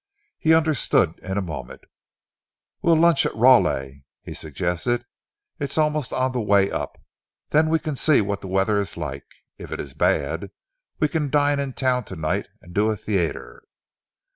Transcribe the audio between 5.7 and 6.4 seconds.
almost on